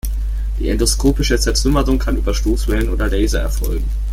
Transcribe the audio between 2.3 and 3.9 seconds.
Stoßwellen oder Laser erfolgen.